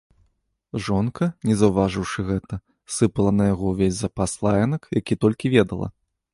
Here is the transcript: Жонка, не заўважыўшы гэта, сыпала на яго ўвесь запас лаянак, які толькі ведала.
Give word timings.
Жонка, 0.85 1.27
не 1.49 1.57
заўважыўшы 1.59 2.19
гэта, 2.31 2.59
сыпала 2.97 3.31
на 3.39 3.43
яго 3.53 3.63
ўвесь 3.77 3.95
запас 4.01 4.31
лаянак, 4.47 4.93
які 5.01 5.23
толькі 5.27 5.57
ведала. 5.59 5.87